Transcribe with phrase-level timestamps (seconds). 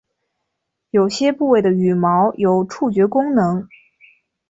[0.89, 3.67] 有些部位的羽毛有触觉功能。